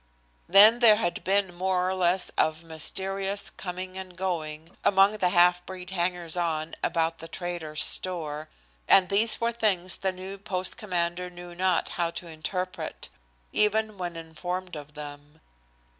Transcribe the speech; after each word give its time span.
Then 0.49 0.79
there 0.79 0.95
had 0.95 1.23
been 1.23 1.53
more 1.53 1.87
or 1.87 1.93
less 1.93 2.29
of 2.29 2.63
mysterious 2.63 3.51
coming 3.51 3.99
and 3.99 4.17
going 4.17 4.75
among 4.83 5.17
the 5.17 5.29
halfbreed 5.29 5.91
hangers 5.91 6.35
on 6.35 6.73
about 6.81 7.19
the 7.19 7.27
trader's 7.27 7.83
store, 7.85 8.49
and 8.87 9.09
these 9.09 9.39
were 9.39 9.51
things 9.51 9.97
the 9.97 10.11
new 10.11 10.39
post 10.39 10.75
commander 10.75 11.29
knew 11.29 11.53
not 11.53 11.89
how 11.89 12.09
to 12.17 12.25
interpret, 12.25 13.09
even 13.51 13.99
when 13.99 14.15
informed 14.15 14.75
of 14.75 14.95
them. 14.95 15.39